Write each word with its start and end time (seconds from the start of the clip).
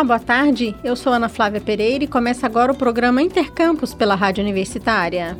Olá, 0.00 0.06
boa 0.06 0.18
tarde. 0.18 0.74
Eu 0.82 0.96
sou 0.96 1.12
Ana 1.12 1.28
Flávia 1.28 1.60
Pereira 1.60 2.02
e 2.02 2.06
começa 2.06 2.46
agora 2.46 2.72
o 2.72 2.74
programa 2.74 3.20
Intercampus 3.20 3.92
pela 3.92 4.14
Rádio 4.14 4.42
Universitária. 4.42 5.36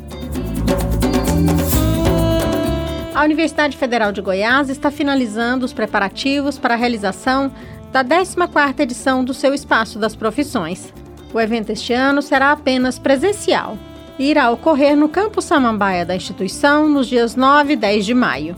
A 3.15 3.23
Universidade 3.23 3.75
Federal 3.75 4.11
de 4.11 4.21
Goiás 4.21 4.69
está 4.69 4.91
finalizando 4.91 5.65
os 5.65 5.73
preparativos 5.73 6.59
para 6.59 6.75
a 6.75 6.77
realização 6.77 7.51
da 7.91 8.05
14ª 8.05 8.81
edição 8.81 9.25
do 9.25 9.33
seu 9.33 9.51
Espaço 9.51 9.97
das 9.97 10.15
Profissões. 10.15 10.93
O 11.33 11.41
evento 11.41 11.71
este 11.71 11.93
ano 11.93 12.21
será 12.21 12.51
apenas 12.51 12.99
presencial 12.99 13.79
e 14.19 14.29
irá 14.29 14.51
ocorrer 14.51 14.95
no 14.95 15.09
Campo 15.09 15.41
Samambaia 15.41 16.05
da 16.05 16.15
instituição 16.15 16.87
nos 16.87 17.07
dias 17.07 17.35
9 17.35 17.73
e 17.73 17.75
10 17.75 18.05
de 18.05 18.13
maio. 18.13 18.55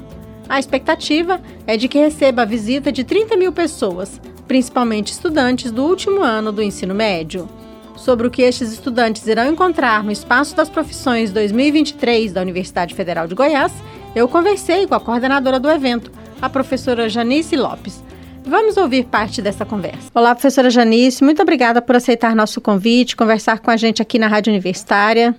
A 0.50 0.60
expectativa 0.60 1.40
é 1.66 1.78
de 1.78 1.88
que 1.88 1.98
receba 1.98 2.42
a 2.42 2.46
visita 2.46 2.92
de 2.92 3.06
30 3.06 3.38
mil 3.38 3.54
pessoas, 3.54 4.20
principalmente 4.53 5.12
estudantes 5.12 5.71
do 5.71 5.84
último 5.84 6.21
ano 6.21 6.52
do 6.52 6.62
ensino 6.62 6.93
médio. 6.93 7.49
Sobre 7.95 8.27
o 8.27 8.30
que 8.30 8.43
estes 8.43 8.71
estudantes 8.71 9.26
irão 9.26 9.52
encontrar 9.52 10.03
no 10.03 10.12
Espaço 10.12 10.55
das 10.55 10.70
Profissões 10.70 11.34
2023 11.34 12.31
da 12.31 12.39
Universidade 12.39 12.93
Federal 12.93 13.26
de 13.26 13.34
Goiás, 13.34 13.73
eu 14.16 14.27
conversei 14.27 14.85
com 14.85 14.93
a 14.93 14.99
coordenadora 14.99 15.59
do 15.59 15.71
evento, 15.71 16.12
a 16.39 16.48
professora 16.48 17.09
Janice 17.09 17.55
Lopes. 17.55 18.03
Vamos 18.45 18.77
ouvir 18.77 19.05
parte 19.05 19.41
dessa 19.41 19.66
conversa. 19.66 20.12
Olá, 20.13 20.35
professora 20.35 20.70
Janice, 20.70 21.23
muito 21.23 21.41
obrigada 21.41 21.81
por 21.81 21.95
aceitar 21.95 22.35
nosso 22.35 22.62
convite, 22.62 23.15
conversar 23.15 23.59
com 23.59 23.71
a 23.71 23.76
gente 23.76 24.04
aqui 24.04 24.20
na 24.20 24.27
Rádio 24.27 24.51
Universitária. 24.51 25.34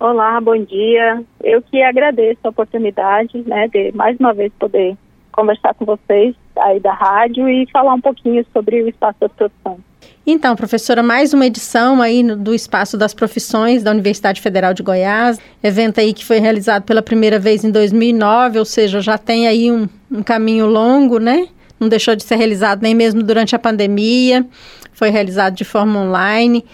Olá, 0.00 0.40
bom 0.40 0.60
dia. 0.60 1.22
Eu 1.40 1.62
que 1.62 1.80
agradeço 1.84 2.40
a 2.42 2.48
oportunidade, 2.48 3.44
né, 3.46 3.68
de 3.68 3.92
mais 3.92 4.18
uma 4.18 4.34
vez 4.34 4.52
poder 4.58 4.96
conversar 5.36 5.74
com 5.74 5.84
vocês 5.84 6.34
aí 6.58 6.80
da 6.80 6.92
rádio 6.92 7.48
e 7.48 7.68
falar 7.70 7.94
um 7.94 8.00
pouquinho 8.00 8.44
sobre 8.52 8.82
o 8.82 8.88
Espaço 8.88 9.18
das 9.20 9.32
Profissões. 9.32 9.80
Então, 10.26 10.56
professora, 10.56 11.04
mais 11.04 11.32
uma 11.32 11.46
edição 11.46 12.02
aí 12.02 12.22
do 12.22 12.52
Espaço 12.52 12.96
das 12.96 13.14
Profissões 13.14 13.84
da 13.84 13.92
Universidade 13.92 14.40
Federal 14.40 14.74
de 14.74 14.82
Goiás, 14.82 15.38
evento 15.62 16.00
aí 16.00 16.12
que 16.12 16.24
foi 16.24 16.38
realizado 16.38 16.82
pela 16.82 17.00
primeira 17.00 17.38
vez 17.38 17.62
em 17.62 17.70
2009, 17.70 18.58
ou 18.58 18.64
seja, 18.64 19.00
já 19.00 19.16
tem 19.16 19.46
aí 19.46 19.70
um, 19.70 19.88
um 20.10 20.22
caminho 20.24 20.66
longo, 20.66 21.20
né? 21.20 21.46
Não 21.78 21.88
deixou 21.88 22.16
de 22.16 22.24
ser 22.24 22.36
realizado 22.36 22.82
nem 22.82 22.94
mesmo 22.94 23.22
durante 23.22 23.54
a 23.54 23.58
pandemia, 23.58 24.44
foi 24.92 25.10
realizado 25.10 25.54
de 25.54 25.64
forma 25.64 26.00
online. 26.00 26.64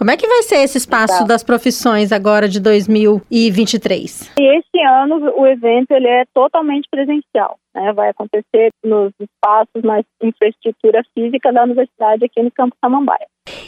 Como 0.00 0.10
é 0.10 0.16
que 0.16 0.26
vai 0.26 0.42
ser 0.44 0.62
esse 0.62 0.78
espaço 0.78 1.12
Exato. 1.12 1.28
das 1.28 1.42
profissões 1.42 2.10
agora 2.10 2.48
de 2.48 2.58
2023? 2.58 4.32
E 4.40 4.58
esse 4.58 4.82
ano 4.82 5.30
o 5.36 5.46
evento 5.46 5.90
ele 5.90 6.08
é 6.08 6.24
totalmente 6.32 6.88
presencial. 6.90 7.58
Né? 7.74 7.92
Vai 7.92 8.08
acontecer 8.08 8.70
nos 8.82 9.12
espaços, 9.20 9.82
na 9.84 10.00
infraestrutura 10.22 11.02
física 11.12 11.52
da 11.52 11.64
universidade 11.64 12.24
aqui 12.24 12.42
no 12.42 12.50
Campo 12.50 12.74
Samambaia. 12.82 13.26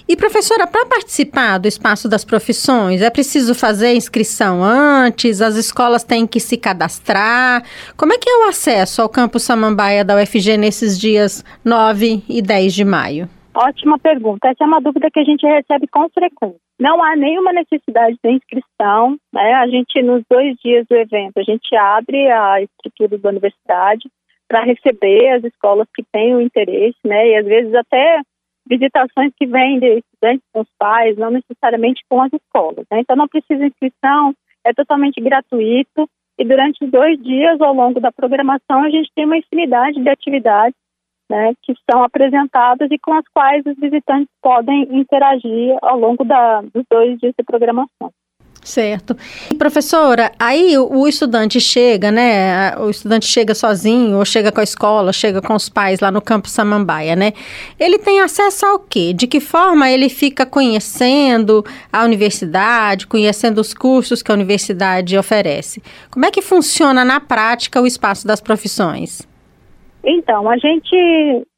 E 0.09 0.17
professora, 0.17 0.67
para 0.67 0.87
participar 0.87 1.59
do 1.59 1.69
espaço 1.69 2.09
das 2.09 2.25
profissões, 2.25 3.03
é 3.03 3.11
preciso 3.11 3.55
fazer 3.55 3.93
inscrição 3.93 4.65
antes? 4.65 5.43
As 5.43 5.57
escolas 5.57 6.03
têm 6.03 6.27
que 6.27 6.41
se 6.41 6.57
cadastrar? 6.57 7.63
Como 7.95 8.15
é 8.15 8.17
que 8.17 8.31
é 8.31 8.39
o 8.39 8.49
acesso 8.49 9.03
ao 9.03 9.09
Campo 9.11 9.39
Samambaia 9.39 10.03
da 10.03 10.17
UFG 10.17 10.57
nesses 10.57 10.99
dias 10.99 11.45
9 11.63 12.25
e 12.27 12.41
10 12.41 12.73
de 12.73 12.87
maio? 12.87 13.29
Ótima 13.55 13.99
pergunta. 13.99 14.49
Essa 14.49 14.65
é 14.65 14.67
uma 14.67 14.81
dúvida 14.81 15.11
que 15.11 15.21
a 15.21 15.25
gente 15.25 15.47
recebe 15.47 15.87
com 15.87 16.09
frequência. 16.09 16.59
Não 16.81 17.03
há 17.03 17.15
nenhuma 17.15 17.53
necessidade 17.53 18.17
de 18.23 18.31
inscrição, 18.31 19.17
né? 19.33 19.55
A 19.55 19.69
gente, 19.69 20.03
nos 20.03 20.23
dois 20.29 20.57
dias 20.65 20.87
do 20.89 20.97
evento, 20.97 21.39
a 21.39 21.43
gente 21.43 21.77
abre 21.77 22.31
a 22.31 22.63
estrutura 22.63 23.19
da 23.19 23.29
universidade 23.29 24.09
para 24.49 24.65
receber 24.65 25.33
as 25.33 25.45
escolas 25.45 25.87
que 25.95 26.03
têm 26.11 26.35
o 26.35 26.41
interesse, 26.41 26.99
né? 27.05 27.29
E 27.29 27.37
às 27.37 27.47
vezes 27.47 27.75
até 27.75 28.21
visitações 28.67 29.33
que 29.37 29.47
vêm 29.47 29.79
de 29.79 29.99
estudantes 29.99 30.47
com 30.53 30.61
os 30.61 30.69
pais, 30.79 31.17
não 31.19 31.31
necessariamente 31.31 32.03
com 32.09 32.23
as 32.23 32.33
escolas, 32.33 32.87
né? 32.91 33.01
Então 33.01 33.17
não 33.17 33.29
precisa 33.29 33.67
inscrição, 33.67 34.35
é 34.65 34.73
totalmente 34.73 35.21
gratuito 35.21 36.09
e 36.39 36.45
durante 36.45 36.87
dois 36.87 37.23
dias 37.23 37.61
ao 37.61 37.75
longo 37.75 38.01
da 38.01 38.11
programação 38.11 38.83
a 38.83 38.91
gente 38.91 39.11
tem 39.15 39.27
uma 39.27 39.37
infinidade 39.37 40.01
de 40.01 40.09
atividades 40.09 40.77
né, 41.33 41.55
que 41.63 41.73
são 41.91 42.05
apresentadas 42.05 42.91
e 42.91 42.99
com 42.99 43.15
as 43.15 43.25
quais 43.33 43.65
os 43.65 43.75
visitantes 43.79 44.29
podem 44.43 44.83
interagir 44.95 45.79
ao 45.81 45.99
longo 45.99 46.25
da, 46.25 46.61
dos 46.61 46.85
dois 46.91 47.19
dias 47.19 47.33
de 47.39 47.43
programação. 47.43 48.13
Certo. 48.63 49.17
E 49.51 49.57
professora, 49.57 50.31
aí 50.39 50.79
o 50.79 51.09
estudante 51.09 51.61
chega, 51.61 52.13
né? 52.13 52.77
O 52.77 52.91
estudante 52.91 53.27
chega 53.27 53.57
sozinho, 53.57 54.19
ou 54.19 54.25
chega 54.25 54.53
com 54.53 54.61
a 54.61 54.63
escola, 54.63 55.13
chega 55.13 55.43
com 55.43 55.55
os 55.55 55.69
pais 55.69 55.99
lá 55.99 56.13
no 56.13 56.23
campo 56.23 56.49
Samambaia, 56.49 57.17
né? 57.17 57.33
Ele 57.77 57.99
tem 57.99 58.21
acesso 58.21 58.65
ao 58.65 58.79
quê? 58.79 59.13
De 59.13 59.27
que 59.27 59.41
forma 59.41 59.91
ele 59.91 60.09
fica 60.09 60.47
conhecendo 60.47 61.65
a 61.93 62.05
universidade, 62.05 63.09
conhecendo 63.09 63.61
os 63.61 63.75
cursos 63.75 64.23
que 64.23 64.31
a 64.31 64.35
universidade 64.35 65.19
oferece? 65.19 65.83
Como 66.09 66.25
é 66.25 66.31
que 66.31 66.41
funciona 66.41 67.05
na 67.05 67.19
prática 67.19 67.81
o 67.81 67.87
espaço 67.87 68.29
das 68.29 68.41
profissões? 68.41 69.32
Então, 70.05 70.49
a 70.49 70.57
gente, 70.57 70.97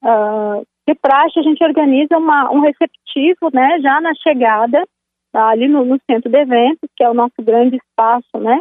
uh, 0.03 0.66
de 0.87 0.94
praxe, 1.00 1.38
a 1.38 1.43
gente 1.43 1.65
organiza 1.65 2.19
uma, 2.19 2.50
um 2.50 2.60
receptivo, 2.60 3.50
né, 3.53 3.78
já 3.81 4.00
na 4.00 4.15
chegada, 4.15 4.84
tá, 5.32 5.49
ali 5.49 5.66
no, 5.66 5.84
no, 5.84 5.99
centro 6.09 6.31
de 6.31 6.38
eventos, 6.38 6.88
que 6.94 7.03
é 7.03 7.09
o 7.09 7.15
nosso 7.15 7.41
grande 7.41 7.77
espaço, 7.77 8.38
né, 8.38 8.60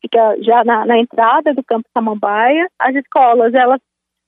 fica 0.00 0.36
já 0.42 0.62
na, 0.64 0.84
na 0.84 0.98
entrada 0.98 1.54
do 1.54 1.64
Campo 1.64 1.88
Samambaia. 1.96 2.68
As 2.78 2.94
escolas, 2.94 3.54
elas 3.54 3.80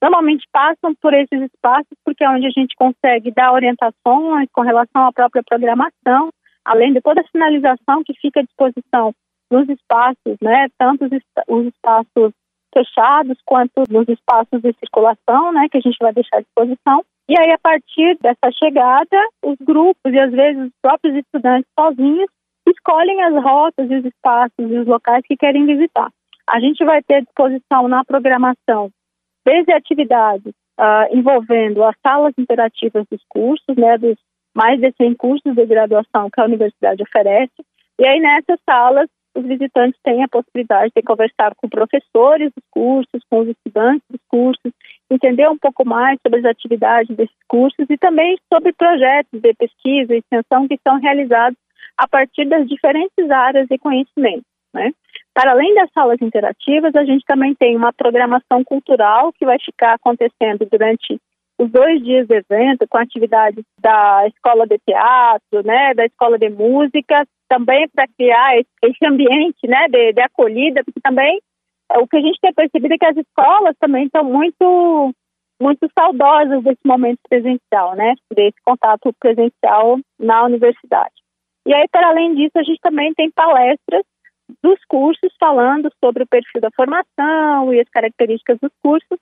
normalmente 0.03 0.47
passam 0.51 0.95
por 1.01 1.13
esses 1.13 1.43
espaços 1.43 1.97
porque 2.05 2.25
é 2.25 2.31
onde 2.31 2.47
a 2.47 2.51
gente 2.51 2.75
consegue 2.77 3.31
dar 3.31 3.53
orientações 3.53 4.49
com 4.53 4.63
relação 4.63 5.07
à 5.07 5.13
própria 5.13 5.43
programação, 5.43 6.31
além 6.65 6.93
de 6.93 7.01
toda 7.03 7.21
a 7.21 7.29
sinalização 7.29 8.03
que 8.05 8.15
fica 8.15 8.41
à 8.41 8.43
disposição 8.43 9.13
nos 9.51 9.69
espaços, 9.69 10.37
né, 10.41 10.69
tanto 10.79 11.05
os, 11.05 11.11
os 11.49 11.67
espaços 11.67 12.33
fechados 12.73 13.39
quanto 13.45 13.83
nos 13.91 14.09
espaços 14.09 14.61
de 14.61 14.73
circulação, 14.75 15.53
né, 15.53 15.69
que 15.71 15.79
a 15.79 15.81
gente 15.81 15.97
vai 16.01 16.13
deixar 16.13 16.39
à 16.39 16.41
disposição. 16.41 17.05
E 17.29 17.39
aí, 17.39 17.51
a 17.53 17.59
partir 17.59 18.17
dessa 18.21 18.51
chegada, 18.53 19.17
os 19.43 19.57
grupos 19.61 20.13
e 20.13 20.19
às 20.19 20.31
vezes 20.31 20.67
os 20.67 20.73
próprios 20.81 21.17
estudantes 21.17 21.69
sozinhos 21.79 22.31
escolhem 22.69 23.23
as 23.23 23.43
rotas 23.43 23.91
e 23.91 23.97
os 23.97 24.05
espaços 24.05 24.53
e 24.59 24.79
os 24.79 24.87
locais 24.87 25.25
que 25.27 25.37
querem 25.37 25.67
visitar. 25.67 26.11
A 26.49 26.61
gente 26.61 26.85
vai 26.85 27.03
ter 27.03 27.17
à 27.17 27.21
disposição 27.21 27.89
na 27.89 28.05
programação 28.05 28.91
desde 29.45 29.73
atividades 29.73 30.53
uh, 30.79 31.17
envolvendo 31.17 31.83
as 31.83 31.95
salas 32.03 32.35
interativas 32.39 33.05
dos 33.11 33.23
cursos, 33.29 33.77
né, 33.77 33.99
dos 33.99 34.17
mais 34.55 34.81
de 34.81 34.93
100 34.97 35.15
cursos 35.15 35.55
de 35.55 35.67
graduação 35.67 36.31
que 36.31 36.41
a 36.41 36.45
universidade 36.45 37.03
oferece. 37.03 37.53
E 37.99 38.07
aí, 38.07 38.21
nessas 38.21 38.59
salas, 38.65 39.09
os 39.37 39.45
visitantes 39.45 40.01
têm 40.03 40.25
a 40.25 40.29
possibilidade 40.29 40.93
de 40.97 41.03
conversar 41.03 41.55
com 41.57 41.69
professores 41.69 42.51
dos 42.55 42.65
cursos, 42.71 43.23
com 43.31 43.41
os 43.41 43.49
estudantes 43.49 44.03
dos 44.11 44.21
cursos, 44.29 44.73
entender 45.11 45.49
um 45.49 45.59
pouco 45.59 45.85
mais 45.85 46.19
sobre 46.23 46.41
as 46.41 46.47
atividades 46.47 47.15
desses 47.15 47.37
cursos 47.47 47.87
e 47.89 47.99
também 47.99 48.37
sobre 48.53 48.73
projetos 48.73 49.41
de 49.41 49.55
pesquisa 49.55 50.15
e 50.15 50.19
extensão 50.19 50.67
que 50.67 50.79
são 50.87 50.99
realizados 50.99 51.59
a 51.99 52.09
partir 52.09 52.47
das 52.47 52.67
diferentes 52.67 53.31
áreas 53.31 53.69
de 53.69 53.79
conhecimento. 53.79 54.45
Né? 54.73 54.93
Para 55.35 55.53
além 55.53 55.75
das 55.75 55.91
salas 55.93 56.21
interativas, 56.21 56.95
a 56.95 57.05
gente 57.05 57.25
também 57.27 57.55
tem 57.55 57.77
uma 57.77 57.93
programação 57.93 58.65
cultural 58.65 59.33
que 59.33 59.45
vai 59.45 59.59
ficar 59.59 59.95
acontecendo 59.95 60.67
durante 60.71 61.21
os 61.59 61.71
dois 61.71 62.03
dias 62.03 62.27
do 62.29 62.35
evento, 62.35 62.87
com 62.89 62.99
atividades 62.99 63.65
da 63.81 64.27
escola 64.29 64.67
de 64.67 64.79
teatro, 64.87 65.63
né, 65.65 65.95
da 65.95 66.05
escola 66.05 66.39
de 66.39 66.51
música, 66.51 67.27
também 67.49 67.89
para 67.89 68.07
criar 68.17 68.59
esse 68.59 69.07
ambiente, 69.07 69.67
né, 69.67 69.87
de, 69.89 70.13
de 70.13 70.21
acolhida, 70.21 70.83
porque 70.85 71.01
também 71.01 71.41
é, 71.93 71.99
o 71.99 72.07
que 72.07 72.17
a 72.17 72.21
gente 72.21 72.41
tem 72.41 72.53
percebido 72.53 72.95
é 72.95 72.99
que 72.99 73.07
as 73.07 73.17
escolas 73.17 73.77
também 73.79 74.07
estão 74.07 74.25
muito 74.25 75.15
muito 75.59 75.89
saudosas 75.99 76.63
desse 76.63 76.81
momento 76.85 77.19
presencial, 77.31 77.97
né, 77.97 78.15
desse 78.35 78.61
contato 78.63 79.11
presencial 79.19 79.99
na 80.19 80.45
universidade. 80.45 81.15
E 81.67 81.75
aí, 81.75 81.87
para 81.91 82.09
além 82.09 82.35
disso, 82.35 82.59
a 82.59 82.63
gente 82.63 82.79
também 82.81 83.15
tem 83.15 83.31
palestras 83.31 84.05
dos 84.63 84.79
cursos 84.87 85.33
falando 85.41 85.91
sobre 86.05 86.23
o 86.23 86.27
perfil 86.27 86.61
da 86.61 86.71
formação 86.77 87.73
e 87.73 87.81
as 87.81 87.89
características 87.89 88.59
dos 88.61 88.71
cursos, 88.83 89.19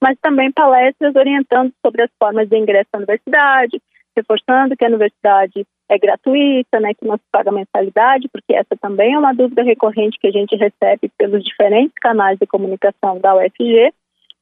mas 0.00 0.16
também 0.20 0.52
palestras 0.52 1.16
orientando 1.16 1.72
sobre 1.84 2.02
as 2.02 2.10
formas 2.18 2.48
de 2.48 2.56
ingresso 2.56 2.88
à 2.92 2.98
universidade, 2.98 3.80
reforçando 4.18 4.76
que 4.76 4.84
a 4.84 4.88
universidade 4.88 5.66
é 5.88 5.98
gratuita, 5.98 6.80
né, 6.80 6.92
que 6.94 7.06
não 7.06 7.16
se 7.16 7.24
paga 7.32 7.50
mensalidade, 7.50 8.28
porque 8.30 8.54
essa 8.54 8.76
também 8.80 9.14
é 9.14 9.18
uma 9.18 9.32
dúvida 9.32 9.62
recorrente 9.62 10.18
que 10.18 10.28
a 10.28 10.32
gente 10.32 10.54
recebe 10.56 11.10
pelos 11.16 11.42
diferentes 11.42 11.94
canais 12.00 12.38
de 12.38 12.46
comunicação 12.46 13.18
da 13.20 13.34
UFG, 13.36 13.92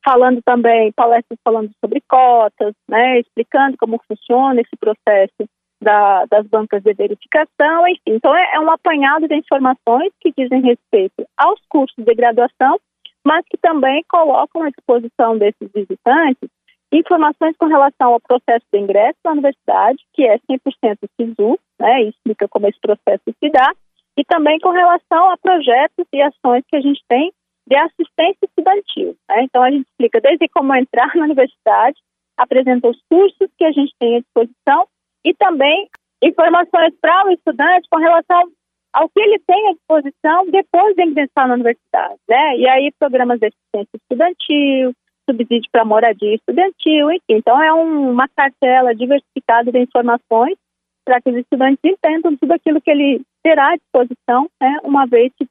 falando 0.05 0.41
também, 0.43 0.93
palestras 0.93 1.39
falando 1.45 1.71
sobre 1.81 2.03
cotas, 2.09 2.75
né, 2.89 3.21
explicando 3.21 3.77
como 3.79 4.01
funciona 4.09 4.61
esse 4.61 4.77
processo 4.77 5.49
da, 5.81 6.25
das 6.27 6.47
bancas 6.47 6.83
de 6.83 6.93
verificação, 6.95 7.87
enfim. 7.87 8.17
Então, 8.17 8.35
é, 8.35 8.55
é 8.55 8.61
um 8.61 8.71
apanhado 8.71 9.29
de 9.29 9.37
informações 9.37 10.13
que 10.21 10.33
dizem 10.37 10.63
respeito 10.63 11.27
aos 11.37 11.61
cursos 11.69 12.05
de 12.05 12.15
graduação 12.15 12.79
mas 13.27 13.45
que 13.51 13.59
também 13.59 14.05
colocam 14.09 14.63
à 14.63 14.71
disposição 14.71 15.37
desses 15.37 15.69
visitantes 15.75 16.49
informações 16.93 17.57
com 17.59 17.67
relação 17.67 18.15
ao 18.15 18.21
processo 18.21 18.65
de 18.73 18.79
ingresso 18.79 19.19
na 19.25 19.33
universidade, 19.33 19.99
que 20.15 20.25
é 20.25 20.39
100% 20.39 20.99
SISU, 21.17 21.59
né, 21.81 22.03
explica 22.05 22.49
como 22.49 22.69
esse 22.69 22.81
processo 22.81 23.23
se 23.27 23.51
dá, 23.51 23.73
e 24.17 24.25
também 24.25 24.59
com 24.61 24.71
relação 24.71 25.31
a 25.31 25.37
projetos 25.37 26.07
e 26.13 26.23
ações 26.23 26.65
que 26.69 26.77
a 26.77 26.81
gente 26.81 27.03
tem 27.09 27.33
de 27.69 27.77
assistência 27.77 28.47
estudantil. 28.47 29.17
Né? 29.29 29.43
Então, 29.43 29.63
a 29.63 29.71
gente 29.71 29.87
explica 29.87 30.21
desde 30.21 30.49
como 30.49 30.75
entrar 30.75 31.13
na 31.17 31.25
universidade, 31.25 31.99
apresenta 32.37 32.89
os 32.89 32.99
cursos 33.11 33.49
que 33.59 33.65
a 33.65 33.73
gente 33.73 33.93
tem 33.99 34.17
à 34.17 34.21
disposição 34.21 34.87
e 35.25 35.35
também 35.35 35.89
informações 36.23 36.95
para 37.01 37.27
o 37.27 37.31
estudante 37.31 37.89
com 37.91 37.99
relação 37.99 38.51
ao 38.93 39.09
que 39.11 39.21
ele 39.21 39.39
tem 39.41 39.69
à 39.69 39.73
disposição 39.73 40.51
depois 40.51 40.95
de 40.95 41.05
ingressar 41.05 41.49
na 41.49 41.55
universidade. 41.55 42.19
Né? 42.29 42.59
E 42.59 42.69
aí, 42.69 42.93
programas 42.99 43.39
de 43.41 43.47
assistência 43.47 43.97
estudantil, 43.97 44.95
subsídio 45.29 45.69
para 45.71 45.85
moradia 45.85 46.35
estudantil, 46.35 47.11
enfim. 47.11 47.37
Então, 47.37 47.61
é 47.63 47.73
um, 47.73 48.11
uma 48.11 48.29
cartela 48.29 48.95
diversificada 48.95 49.71
de 49.71 49.79
informações 49.79 50.57
para 51.05 51.21
que 51.21 51.31
os 51.31 51.37
estudantes 51.37 51.79
entendam 51.85 52.37
tudo 52.37 52.53
aquilo 52.53 52.81
que 52.81 52.91
ele 52.91 53.23
terá 53.43 53.73
à 53.73 53.77
disposição, 53.77 54.49
né, 54.61 54.79
uma 54.83 55.07
vez 55.07 55.33
se, 55.39 55.49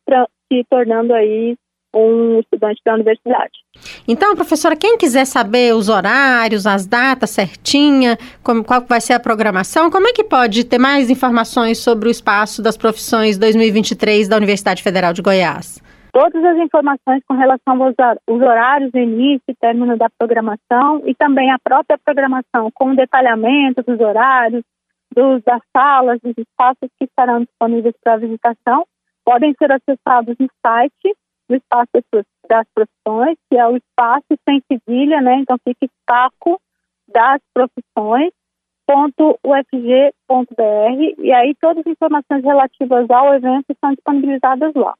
se 0.51 0.65
tornando 0.69 1.13
aí 1.13 1.55
um 1.95 2.39
estudante 2.41 2.81
da 2.85 2.93
universidade. 2.93 3.53
Então, 4.05 4.35
professora, 4.35 4.75
quem 4.75 4.97
quiser 4.97 5.25
saber 5.25 5.73
os 5.73 5.87
horários, 5.87 6.67
as 6.67 6.85
datas 6.85 7.29
certinha, 7.29 8.17
como, 8.43 8.65
qual 8.65 8.81
vai 8.81 8.99
ser 8.99 9.13
a 9.13 9.19
programação, 9.19 9.89
como 9.89 10.07
é 10.07 10.11
que 10.11 10.25
pode 10.25 10.65
ter 10.65 10.77
mais 10.77 11.09
informações 11.09 11.77
sobre 11.77 12.09
o 12.09 12.11
espaço 12.11 12.61
das 12.61 12.75
profissões 12.75 13.37
2023 13.37 14.27
da 14.27 14.35
Universidade 14.35 14.83
Federal 14.83 15.13
de 15.13 15.21
Goiás? 15.21 15.81
Todas 16.15 16.45
as 16.45 16.57
informações 16.59 17.21
com 17.27 17.33
relação 17.33 17.83
aos 17.83 17.93
horários, 18.41 18.93
início 18.93 19.43
e 19.49 19.53
término 19.53 19.97
da 19.97 20.09
programação 20.17 21.01
e 21.05 21.13
também 21.13 21.51
a 21.51 21.59
própria 21.59 21.97
programação 21.97 22.71
com 22.73 22.91
o 22.91 22.95
detalhamento 22.95 23.83
dos 23.83 23.99
horários, 23.99 24.63
dos, 25.13 25.43
das 25.43 25.59
salas, 25.75 26.21
dos 26.21 26.33
espaços 26.37 26.89
que 26.97 27.03
estarão 27.03 27.41
disponíveis 27.41 27.93
para 28.01 28.15
visitação, 28.15 28.87
podem 29.25 29.53
ser 29.59 29.69
acessados 29.73 30.37
no 30.39 30.47
site 30.65 31.17
do 31.49 31.57
Espaço 31.57 31.89
das 32.47 32.65
Profissões, 32.73 33.37
que 33.51 33.57
é 33.57 33.67
o 33.67 33.75
espaço 33.75 34.39
sem 34.47 34.63
cedilha, 34.71 35.19
né? 35.19 35.39
Então 35.39 35.57
fica 35.67 35.83
espaço 35.85 36.61
das 37.09 37.41
profissões 37.53 38.31
.ufg.br 38.87 39.43
e 41.17 41.33
aí 41.33 41.55
todas 41.59 41.85
as 41.85 41.91
informações 41.91 42.41
relativas 42.41 43.09
ao 43.09 43.33
evento 43.33 43.65
estão 43.69 43.91
disponibilizadas 43.91 44.73
lá. 44.75 44.93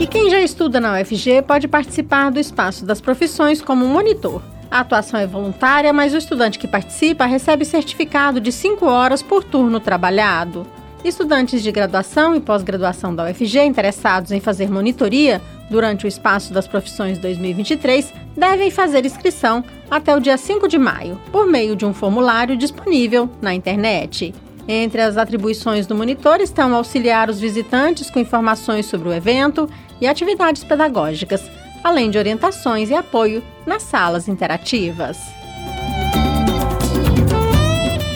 E 0.00 0.06
quem 0.06 0.30
já 0.30 0.40
estuda 0.40 0.78
na 0.78 1.00
UFG 1.00 1.42
pode 1.42 1.66
participar 1.66 2.30
do 2.30 2.38
Espaço 2.38 2.86
das 2.86 3.00
Profissões 3.00 3.60
como 3.60 3.84
monitor. 3.84 4.40
A 4.70 4.80
atuação 4.80 5.18
é 5.18 5.26
voluntária, 5.26 5.92
mas 5.92 6.14
o 6.14 6.18
estudante 6.18 6.56
que 6.56 6.68
participa 6.68 7.26
recebe 7.26 7.64
certificado 7.64 8.40
de 8.40 8.52
5 8.52 8.86
horas 8.86 9.24
por 9.24 9.42
turno 9.42 9.80
trabalhado. 9.80 10.64
Estudantes 11.04 11.64
de 11.64 11.72
graduação 11.72 12.36
e 12.36 12.40
pós-graduação 12.40 13.12
da 13.12 13.28
UFG 13.28 13.64
interessados 13.64 14.30
em 14.30 14.38
fazer 14.38 14.70
monitoria 14.70 15.42
durante 15.68 16.04
o 16.04 16.08
Espaço 16.08 16.52
das 16.52 16.68
Profissões 16.68 17.18
2023 17.18 18.12
devem 18.36 18.70
fazer 18.70 19.04
inscrição 19.04 19.64
até 19.90 20.14
o 20.14 20.20
dia 20.20 20.36
5 20.36 20.68
de 20.68 20.78
maio, 20.78 21.20
por 21.32 21.44
meio 21.44 21.74
de 21.74 21.84
um 21.84 21.92
formulário 21.92 22.56
disponível 22.56 23.28
na 23.42 23.52
internet. 23.52 24.32
Entre 24.70 25.00
as 25.00 25.16
atribuições 25.16 25.86
do 25.86 25.94
monitor 25.94 26.42
estão 26.42 26.74
auxiliar 26.74 27.30
os 27.30 27.40
visitantes 27.40 28.10
com 28.10 28.20
informações 28.20 28.84
sobre 28.84 29.08
o 29.08 29.12
evento 29.12 29.66
e 30.00 30.06
atividades 30.06 30.64
pedagógicas, 30.64 31.42
além 31.82 32.10
de 32.10 32.18
orientações 32.18 32.90
e 32.90 32.94
apoio 32.94 33.42
nas 33.66 33.82
salas 33.82 34.28
interativas. 34.28 35.18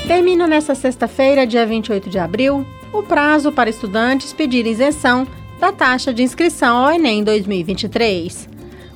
Termina 0.07 0.47
nesta 0.47 0.75
sexta-feira, 0.75 1.47
dia 1.47 1.65
28 1.65 2.11
de 2.11 2.19
abril, 2.19 2.67
o 2.93 3.03
prazo 3.03 3.51
para 3.51 3.71
estudantes 3.71 4.33
pedirem 4.33 4.73
isenção 4.73 5.27
da 5.59 5.73
taxa 5.73 6.13
de 6.13 6.23
inscrição 6.23 6.77
ao 6.77 6.93
Enem 6.93 7.25
2023. 7.25 8.49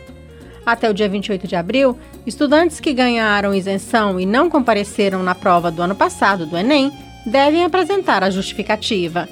Até 0.63 0.87
o 0.87 0.93
dia 0.93 1.09
28 1.09 1.47
de 1.47 1.55
abril, 1.55 1.97
estudantes 2.27 2.79
que 2.79 2.93
ganharam 2.93 3.55
isenção 3.55 4.19
e 4.19 4.25
não 4.25 4.51
compareceram 4.51 5.23
na 5.23 5.33
prova 5.33 5.71
do 5.71 5.81
ano 5.81 5.95
passado 5.95 6.45
do 6.45 6.55
Enem 6.55 6.91
devem 7.25 7.63
apresentar 7.63 8.23
a 8.23 8.29
justificativa. 8.29 9.27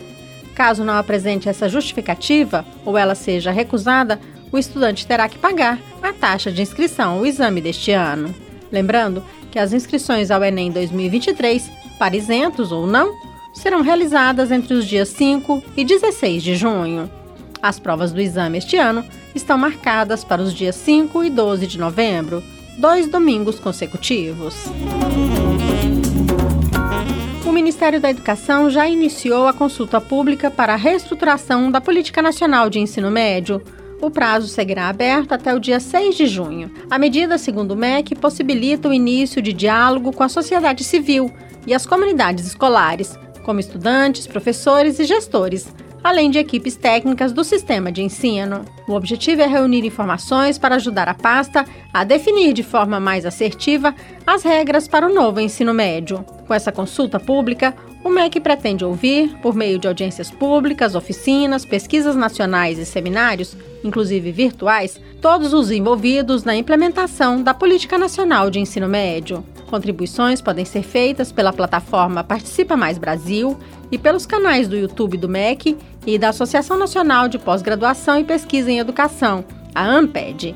Caso 0.55 0.83
não 0.83 0.97
apresente 0.97 1.49
essa 1.49 1.69
justificativa 1.69 2.65
ou 2.85 2.97
ela 2.97 3.15
seja 3.15 3.51
recusada, 3.51 4.19
o 4.51 4.57
estudante 4.57 5.07
terá 5.07 5.27
que 5.27 5.39
pagar 5.39 5.79
a 6.01 6.13
taxa 6.13 6.51
de 6.51 6.61
inscrição 6.61 7.17
ao 7.17 7.25
exame 7.25 7.59
deste 7.59 7.91
ano. 7.91 8.33
Lembrando 8.71 9.23
que 9.51 9.59
as 9.59 9.73
inscrições 9.73 10.31
ao 10.31 10.43
Enem 10.43 10.71
2023, 10.71 11.71
para 11.97 12.15
isentos 12.15 12.71
ou 12.71 12.85
não, 12.85 13.13
serão 13.53 13.81
realizadas 13.81 14.51
entre 14.51 14.73
os 14.73 14.85
dias 14.85 15.09
5 15.09 15.63
e 15.77 15.85
16 15.85 16.43
de 16.43 16.55
junho. 16.55 17.09
As 17.61 17.79
provas 17.79 18.11
do 18.11 18.19
exame 18.19 18.57
este 18.57 18.77
ano 18.77 19.05
estão 19.33 19.57
marcadas 19.57 20.23
para 20.23 20.41
os 20.41 20.53
dias 20.53 20.75
5 20.75 21.23
e 21.23 21.29
12 21.29 21.67
de 21.67 21.79
novembro, 21.79 22.43
dois 22.77 23.07
domingos 23.07 23.59
consecutivos. 23.59 24.55
Ministério 27.83 27.99
da 27.99 28.11
Educação 28.11 28.69
já 28.69 28.87
iniciou 28.87 29.45
a 29.45 29.51
consulta 29.51 29.99
pública 29.99 30.49
para 30.49 30.71
a 30.71 30.77
reestruturação 30.77 31.69
da 31.69 31.81
Política 31.81 32.21
Nacional 32.21 32.69
de 32.69 32.79
Ensino 32.79 33.11
Médio 33.11 33.61
o 34.01 34.09
prazo 34.09 34.47
seguirá 34.47 34.87
aberto 34.87 35.33
até 35.33 35.53
o 35.53 35.59
dia 35.59 35.81
6 35.81 36.15
de 36.15 36.25
junho. 36.25 36.71
A 36.89 36.97
medida, 36.97 37.37
segundo 37.37 37.71
o 37.71 37.75
MEC, 37.75 38.15
possibilita 38.15 38.87
o 38.87 38.93
início 38.93 39.41
de 39.41 39.51
diálogo 39.51 40.13
com 40.13 40.23
a 40.23 40.29
sociedade 40.29 40.81
civil 40.81 41.29
e 41.67 41.73
as 41.73 41.85
comunidades 41.85 42.47
escolares, 42.47 43.19
como 43.43 43.59
estudantes, 43.59 44.27
professores 44.27 44.97
e 44.97 45.03
gestores, 45.03 45.67
além 46.03 46.29
de 46.29 46.37
equipes 46.37 46.75
técnicas 46.75 47.31
do 47.31 47.43
sistema 47.43 47.91
de 47.91 48.03
ensino. 48.03 48.65
O 48.87 48.93
objetivo 48.93 49.41
é 49.41 49.47
reunir 49.47 49.85
informações 49.85 50.57
para 50.57 50.75
ajudar 50.75 51.07
a 51.07 51.13
pasta 51.13 51.65
a 51.93 52.03
definir 52.03 52.53
de 52.53 52.61
forma 52.61 52.99
mais 52.99 53.25
assertiva 53.25 53.95
as 54.27 54.43
regras 54.43 54.87
para 54.87 55.07
o 55.07 55.13
novo 55.13 55.39
ensino 55.39 55.73
médio. 55.73 56.25
Com 56.45 56.53
essa 56.53 56.71
consulta 56.71 57.19
pública, 57.19 57.73
o 58.03 58.09
MEC 58.09 58.41
pretende 58.41 58.83
ouvir, 58.83 59.37
por 59.41 59.55
meio 59.55 59.79
de 59.79 59.87
audiências 59.87 60.29
públicas, 60.29 60.93
oficinas, 60.93 61.63
pesquisas 61.63 62.17
nacionais 62.17 62.77
e 62.77 62.85
seminários, 62.85 63.55
inclusive 63.81 64.29
virtuais, 64.31 64.99
todos 65.21 65.53
os 65.53 65.71
envolvidos 65.71 66.43
na 66.43 66.53
implementação 66.53 67.41
da 67.41 67.53
Política 67.53 67.97
Nacional 67.97 68.49
de 68.49 68.59
Ensino 68.59 68.89
Médio. 68.89 69.43
Contribuições 69.73 70.39
podem 70.39 70.65
ser 70.65 70.83
feitas 70.83 71.31
pela 71.31 71.51
plataforma 71.51 72.23
Participa 72.23 72.77
Mais 72.77 72.99
Brasil 72.99 73.57
e 73.91 73.97
pelos 73.97 74.23
canais 74.23 74.67
do 74.67 74.77
YouTube 74.77 75.17
do 75.17 75.27
MEC 75.27 75.75
e 76.05 76.19
da 76.19 76.29
Associação 76.29 76.77
Nacional 76.77 77.27
de 77.27 77.39
Pós-Graduação 77.39 78.19
e 78.19 78.23
Pesquisa 78.23 78.69
em 78.69 78.77
Educação, 78.77 79.43
a 79.73 79.83
AMPED. 79.83 80.55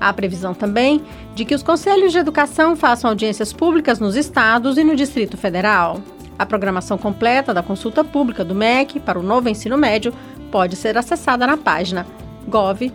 Há 0.00 0.12
previsão 0.12 0.54
também 0.54 1.00
de 1.36 1.44
que 1.44 1.54
os 1.54 1.62
conselhos 1.62 2.10
de 2.10 2.18
educação 2.18 2.74
façam 2.74 3.10
audiências 3.10 3.52
públicas 3.52 4.00
nos 4.00 4.16
estados 4.16 4.76
e 4.76 4.82
no 4.82 4.96
Distrito 4.96 5.36
Federal. 5.36 6.02
A 6.36 6.44
programação 6.44 6.98
completa 6.98 7.54
da 7.54 7.62
consulta 7.62 8.02
pública 8.02 8.44
do 8.44 8.56
MEC 8.56 8.98
para 8.98 9.20
o 9.20 9.22
novo 9.22 9.48
ensino 9.48 9.78
médio 9.78 10.12
pode 10.50 10.74
ser 10.74 10.98
acessada 10.98 11.46
na 11.46 11.56
página 11.56 12.04
gov.br/mec. 12.48 12.88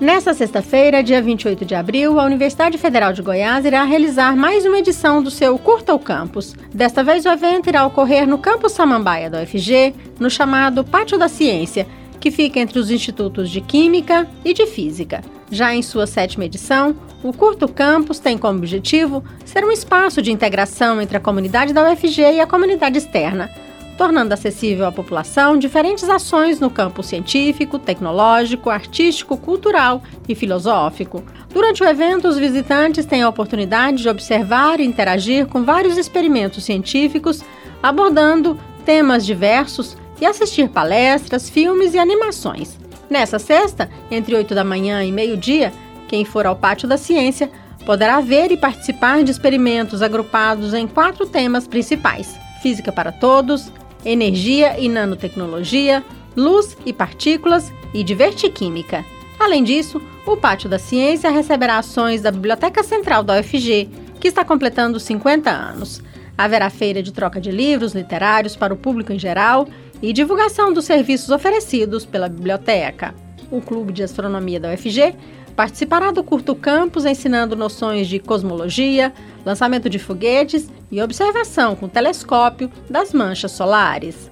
Nesta 0.00 0.32
sexta-feira, 0.32 1.02
dia 1.02 1.20
28 1.20 1.64
de 1.64 1.74
abril, 1.74 2.20
a 2.20 2.24
Universidade 2.24 2.78
Federal 2.78 3.12
de 3.12 3.20
Goiás 3.20 3.64
irá 3.64 3.82
realizar 3.82 4.36
mais 4.36 4.64
uma 4.64 4.78
edição 4.78 5.20
do 5.20 5.28
seu 5.28 5.58
Curta 5.58 5.92
o 5.92 5.98
Campus. 5.98 6.54
Desta 6.72 7.02
vez, 7.02 7.24
o 7.24 7.28
evento 7.28 7.68
irá 7.68 7.84
ocorrer 7.84 8.24
no 8.24 8.38
Campus 8.38 8.72
Samambaia 8.72 9.28
da 9.28 9.42
UFG, 9.42 9.92
no 10.20 10.30
chamado 10.30 10.84
Pátio 10.84 11.18
da 11.18 11.28
Ciência, 11.28 11.84
que 12.20 12.30
fica 12.30 12.60
entre 12.60 12.78
os 12.78 12.92
institutos 12.92 13.50
de 13.50 13.60
Química 13.60 14.28
e 14.44 14.54
de 14.54 14.66
Física. 14.66 15.20
Já 15.50 15.74
em 15.74 15.82
sua 15.82 16.06
sétima 16.06 16.44
edição, 16.44 16.94
o 17.20 17.32
Curto 17.32 17.66
Campus 17.66 18.20
tem 18.20 18.38
como 18.38 18.58
objetivo 18.58 19.24
ser 19.44 19.64
um 19.64 19.72
espaço 19.72 20.22
de 20.22 20.30
integração 20.30 21.02
entre 21.02 21.16
a 21.16 21.20
comunidade 21.20 21.72
da 21.72 21.90
UFG 21.90 22.34
e 22.34 22.40
a 22.40 22.46
comunidade 22.46 22.98
externa, 22.98 23.50
tornando 23.98 24.32
acessível 24.32 24.86
à 24.86 24.92
população 24.92 25.58
diferentes 25.58 26.08
ações 26.08 26.60
no 26.60 26.70
campo 26.70 27.02
científico, 27.02 27.80
tecnológico, 27.80 28.70
artístico, 28.70 29.36
cultural 29.36 30.00
e 30.28 30.36
filosófico. 30.36 31.24
Durante 31.52 31.82
o 31.82 31.86
evento, 31.86 32.28
os 32.28 32.38
visitantes 32.38 33.04
têm 33.04 33.22
a 33.22 33.28
oportunidade 33.28 34.00
de 34.00 34.08
observar 34.08 34.78
e 34.78 34.84
interagir 34.84 35.48
com 35.48 35.64
vários 35.64 35.98
experimentos 35.98 36.62
científicos, 36.62 37.42
abordando 37.82 38.56
temas 38.84 39.26
diversos 39.26 39.96
e 40.20 40.24
assistir 40.24 40.68
palestras, 40.68 41.50
filmes 41.50 41.92
e 41.92 41.98
animações. 41.98 42.78
Nessa 43.10 43.40
sexta, 43.40 43.90
entre 44.12 44.36
8 44.36 44.54
da 44.54 44.62
manhã 44.62 45.02
e 45.02 45.10
meio-dia, 45.10 45.72
quem 46.06 46.24
for 46.24 46.46
ao 46.46 46.54
Pátio 46.54 46.86
da 46.86 46.96
Ciência 46.96 47.50
poderá 47.84 48.20
ver 48.20 48.52
e 48.52 48.56
participar 48.56 49.24
de 49.24 49.32
experimentos 49.32 50.02
agrupados 50.02 50.72
em 50.72 50.86
quatro 50.86 51.26
temas 51.26 51.66
principais: 51.66 52.38
física 52.62 52.92
para 52.92 53.10
todos, 53.10 53.72
energia 54.04 54.78
e 54.78 54.88
nanotecnologia, 54.88 56.04
luz 56.36 56.76
e 56.86 56.92
partículas 56.92 57.72
e 57.92 58.02
divertiquímica. 58.02 59.04
Além 59.38 59.62
disso, 59.62 60.00
o 60.26 60.36
Pátio 60.36 60.68
da 60.68 60.78
Ciência 60.78 61.30
receberá 61.30 61.78
ações 61.78 62.20
da 62.20 62.30
Biblioteca 62.30 62.82
Central 62.82 63.22
da 63.22 63.38
UFG, 63.38 63.88
que 64.20 64.28
está 64.28 64.44
completando 64.44 64.98
50 64.98 65.50
anos. 65.50 66.02
Haverá 66.36 66.70
feira 66.70 67.02
de 67.02 67.12
troca 67.12 67.40
de 67.40 67.50
livros 67.50 67.94
literários 67.94 68.54
para 68.54 68.74
o 68.74 68.76
público 68.76 69.12
em 69.12 69.18
geral 69.18 69.66
e 70.02 70.12
divulgação 70.12 70.72
dos 70.72 70.84
serviços 70.84 71.30
oferecidos 71.30 72.04
pela 72.04 72.28
biblioteca. 72.28 73.14
O 73.50 73.60
Clube 73.60 73.92
de 73.92 74.02
Astronomia 74.02 74.60
da 74.60 74.72
UFG 74.72 75.14
participará 75.56 76.12
do 76.12 76.22
Curto 76.22 76.54
Campus 76.54 77.04
ensinando 77.04 77.56
noções 77.56 78.06
de 78.06 78.20
cosmologia, 78.20 79.12
lançamento 79.44 79.90
de 79.90 79.98
foguetes 79.98 80.70
e 80.90 81.02
observação 81.02 81.76
com 81.76 81.88
telescópio 81.88 82.70
das 82.88 83.12
manchas 83.12 83.52
solares. 83.52 84.30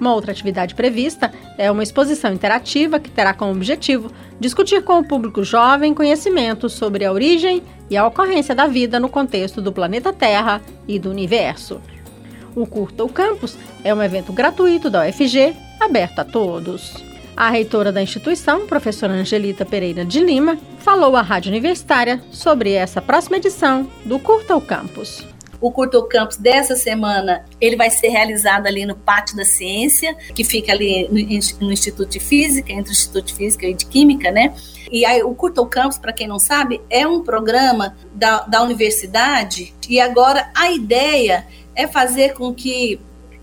Uma 0.00 0.14
outra 0.14 0.32
atividade 0.32 0.74
prevista 0.74 1.30
é 1.58 1.70
uma 1.70 1.82
exposição 1.82 2.32
interativa 2.32 2.98
que 2.98 3.10
terá 3.10 3.34
como 3.34 3.52
objetivo 3.52 4.10
discutir 4.40 4.82
com 4.82 4.98
o 4.98 5.04
público 5.04 5.44
jovem 5.44 5.92
conhecimentos 5.92 6.72
sobre 6.72 7.04
a 7.04 7.12
origem 7.12 7.62
e 7.90 7.96
a 7.98 8.06
ocorrência 8.06 8.54
da 8.54 8.66
vida 8.66 8.98
no 8.98 9.10
contexto 9.10 9.60
do 9.60 9.70
planeta 9.70 10.10
Terra 10.10 10.62
e 10.88 10.98
do 10.98 11.10
universo. 11.10 11.80
O 12.56 12.66
Curta 12.66 13.04
o 13.04 13.08
Campus 13.08 13.58
é 13.84 13.94
um 13.94 14.02
evento 14.02 14.32
gratuito 14.32 14.88
da 14.88 15.06
UFG, 15.06 15.54
aberto 15.78 16.20
a 16.20 16.24
todos. 16.24 16.94
A 17.36 17.48
reitora 17.48 17.92
da 17.92 18.02
instituição, 18.02 18.66
professora 18.66 19.12
Angelita 19.12 19.64
Pereira 19.64 20.04
de 20.04 20.20
Lima, 20.20 20.58
falou 20.78 21.14
à 21.14 21.22
Rádio 21.22 21.50
Universitária 21.50 22.22
sobre 22.30 22.72
essa 22.72 23.00
próxima 23.00 23.36
edição 23.36 23.88
do 24.04 24.18
Curta 24.18 24.56
o 24.56 24.60
Campus. 24.60 25.26
O 25.60 25.70
Curto 25.70 26.02
Campus 26.04 26.36
dessa 26.36 26.74
semana, 26.74 27.44
ele 27.60 27.76
vai 27.76 27.90
ser 27.90 28.08
realizado 28.08 28.66
ali 28.66 28.86
no 28.86 28.96
Pátio 28.96 29.36
da 29.36 29.44
Ciência, 29.44 30.16
que 30.34 30.42
fica 30.42 30.72
ali 30.72 31.08
no, 31.60 31.70
Instituto 31.70 32.08
de 32.08 32.20
Física, 32.20 32.72
entre 32.72 32.90
o 32.90 32.92
Instituto 32.92 33.26
de 33.26 33.34
Física 33.34 33.66
e 33.66 33.74
de 33.74 33.86
Química, 33.86 34.30
né? 34.30 34.54
E 34.90 35.04
aí, 35.04 35.22
o 35.22 35.34
Curto 35.34 35.64
Campus, 35.66 35.98
para 35.98 36.12
quem 36.12 36.26
não 36.26 36.38
sabe, 36.38 36.80
é 36.88 37.06
um 37.06 37.22
programa 37.22 37.96
da, 38.12 38.40
da 38.40 38.62
universidade 38.62 39.74
e 39.88 40.00
agora 40.00 40.50
a 40.54 40.70
ideia 40.70 41.46
é 41.74 41.86
fazer 41.86 42.34
com 42.34 42.54
que 42.54 43.00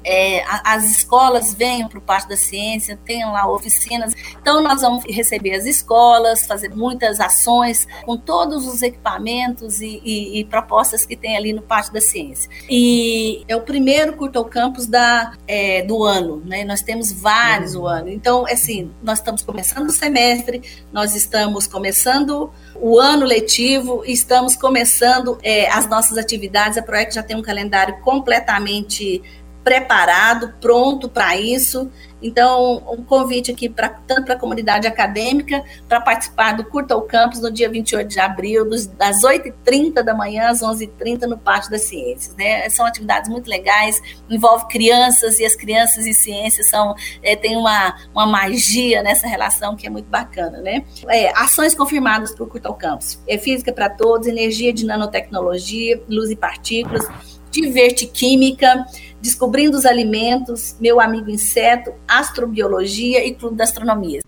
é, 0.08 0.42
as 0.64 0.90
escolas 0.90 1.54
venham 1.54 1.90
para 1.90 2.00
o 2.00 2.02
Parque 2.02 2.30
da 2.30 2.38
Ciência, 2.38 2.98
tenham 3.04 3.34
lá 3.34 3.52
oficinas. 3.52 4.14
Então, 4.42 4.64
nós 4.64 4.82
vamos 4.82 5.04
receber 5.06 5.54
as 5.54 5.66
escolas, 5.66 6.48
fazer 6.48 6.74
muitas 6.74 7.20
ações 7.20 7.86
com 8.06 8.16
todos 8.18 8.66
os 8.66 8.82
equipamentos 8.82 9.82
e, 9.82 10.02
e, 10.06 10.40
e 10.40 10.46
propostas 10.46 11.06
que 11.06 11.18
tem 11.18 11.36
ali 11.36 11.52
no 11.52 11.62
Parque 11.62 11.94
da 11.94 12.00
Ciência. 12.00 12.50
E 12.70 13.44
é 13.50 13.56
o 13.58 13.62
primeiro 13.62 14.14
Curto 14.14 14.46
Campus 14.46 14.88
da, 14.88 15.34
é, 15.46 15.82
do 15.84 16.06
ano, 16.06 16.42
né? 16.46 16.64
Nós 16.64 16.82
temos 16.82 17.12
vários 17.12 17.76
uhum. 17.76 17.82
o 17.82 17.88
ano. 17.88 18.10
Então, 18.10 18.46
assim, 18.48 18.90
nós 19.04 19.20
estamos 19.20 19.42
começando 19.42 19.90
o 19.90 19.92
semestre, 19.92 20.62
nós 20.90 21.16
estamos 21.16 21.68
começando 21.68 22.50
o 22.76 22.98
ano 22.98 23.26
letivo, 23.26 24.04
estamos 24.06 24.56
começando 24.56 25.38
é, 25.44 25.70
as 25.70 25.86
nossas 25.90 26.18
atividades. 26.18 26.78
A 26.78 26.82
Proec 26.82 27.14
já 27.14 27.22
tem 27.22 27.36
um 27.36 27.42
calendário 27.42 28.00
completamente 28.00 29.22
preparado, 29.68 30.54
pronto 30.62 31.10
para 31.10 31.36
isso. 31.36 31.92
Então, 32.22 32.82
um 32.90 33.04
convite 33.04 33.52
aqui 33.52 33.68
pra, 33.68 33.90
tanto 33.90 34.24
para 34.24 34.36
a 34.36 34.40
comunidade 34.40 34.88
acadêmica 34.88 35.62
para 35.90 36.00
participar 36.00 36.54
do 36.54 36.64
Curta 36.64 36.94
ao 36.94 37.02
Campus 37.02 37.42
no 37.42 37.52
dia 37.52 37.70
28 37.70 38.08
de 38.08 38.18
abril, 38.18 38.64
dos, 38.64 38.88
das 38.88 39.24
8h30 39.24 40.02
da 40.04 40.14
manhã 40.14 40.48
às 40.48 40.62
11h30 40.62 41.24
no 41.24 41.38
Pátio 41.38 41.70
das 41.70 41.82
Ciências. 41.82 42.34
Né? 42.38 42.70
São 42.70 42.86
atividades 42.86 43.30
muito 43.30 43.50
legais, 43.50 44.02
envolve 44.30 44.70
crianças 44.70 45.38
e 45.38 45.46
as 45.46 45.54
crianças 45.54 46.06
e 46.06 46.14
ciências 46.14 46.70
são, 46.70 46.96
é, 47.22 47.36
tem 47.36 47.58
uma, 47.58 47.94
uma 48.14 48.26
magia 48.26 49.04
nessa 49.04 49.28
relação 49.28 49.76
que 49.76 49.86
é 49.86 49.90
muito 49.90 50.08
bacana. 50.08 50.62
Né? 50.62 50.86
É, 51.10 51.38
ações 51.38 51.76
confirmadas 51.76 52.34
para 52.34 52.46
o 52.46 52.48
Curta 52.48 52.70
ao 52.70 52.76
Campus. 52.76 53.20
É 53.28 53.38
física 53.38 53.74
para 53.74 53.90
todos, 53.90 54.28
energia 54.28 54.72
de 54.72 54.86
nanotecnologia, 54.86 56.02
luz 56.08 56.32
e 56.32 56.38
partículas, 56.38 57.06
divertiquímica, 57.52 58.86
descobrindo 59.22 59.78
os 59.78 59.86
alimentos, 59.86 60.76
meu 60.80 61.00
amigo 61.00 61.30
inseto, 61.30 61.94
astrobiologia 62.08 63.26
e 63.26 63.34
clube 63.34 63.56
da 63.56 63.64
astronomia. 63.64 64.22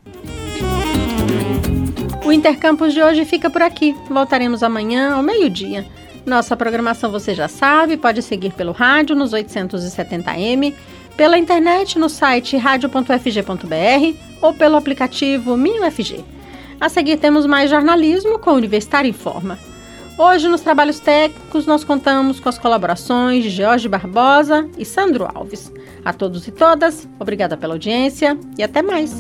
O 2.25 2.31
Intercampus 2.31 2.93
de 2.93 3.01
hoje 3.01 3.25
fica 3.25 3.49
por 3.49 3.61
aqui. 3.61 3.95
Voltaremos 4.07 4.61
amanhã 4.61 5.13
ao 5.13 5.23
meio-dia. 5.23 5.85
Nossa 6.25 6.55
programação 6.55 7.11
você 7.11 7.33
já 7.33 7.47
sabe, 7.47 7.97
pode 7.97 8.21
seguir 8.21 8.53
pelo 8.53 8.71
rádio 8.71 9.15
nos 9.15 9.33
870m, 9.33 10.73
pela 11.17 11.37
internet 11.37 11.97
no 11.97 12.07
site 12.07 12.55
radio.fg.br 12.55 14.17
ou 14.41 14.53
pelo 14.53 14.75
aplicativo 14.75 15.57
MinUFG. 15.57 16.23
A 16.79 16.87
seguir 16.87 17.17
temos 17.17 17.45
mais 17.45 17.69
jornalismo 17.69 18.37
com 18.37 18.51
o 18.51 18.55
Universitário 18.55 19.09
em 19.09 19.13
Forma. 19.13 19.57
Hoje, 20.21 20.49
nos 20.49 20.59
trabalhos 20.59 20.99
técnicos, 20.99 21.65
nós 21.65 21.85
contamos 21.85 22.41
com 22.41 22.49
as 22.49 22.57
colaborações 22.57 23.41
de 23.41 23.49
Jorge 23.49 23.87
Barbosa 23.87 24.69
e 24.77 24.83
Sandro 24.83 25.25
Alves. 25.33 25.71
A 26.03 26.11
todos 26.11 26.45
e 26.45 26.51
todas, 26.51 27.07
obrigada 27.17 27.55
pela 27.55 27.75
audiência 27.75 28.37
e 28.57 28.61
até 28.61 28.81
mais. 28.81 29.13